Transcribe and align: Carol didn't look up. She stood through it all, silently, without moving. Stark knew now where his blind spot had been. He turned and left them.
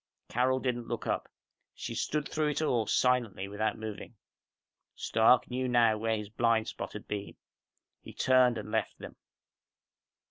Carol 0.29 0.59
didn't 0.59 0.87
look 0.87 1.05
up. 1.05 1.27
She 1.75 1.93
stood 1.93 2.27
through 2.27 2.47
it 2.49 2.59
all, 2.59 2.87
silently, 2.87 3.47
without 3.47 3.77
moving. 3.77 4.15
Stark 4.95 5.47
knew 5.47 5.67
now 5.67 5.95
where 5.99 6.17
his 6.17 6.29
blind 6.29 6.67
spot 6.67 6.93
had 6.93 7.07
been. 7.07 7.35
He 8.01 8.11
turned 8.11 8.57
and 8.57 8.71
left 8.71 8.97
them. 8.97 9.15